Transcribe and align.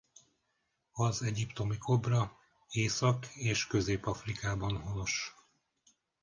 Az 0.91 1.21
egyiptomi 1.23 1.77
kobra 1.77 2.37
Észak- 2.69 3.25
és 3.35 3.67
Közép-Afrikában 3.67 4.81
honos. 4.81 5.35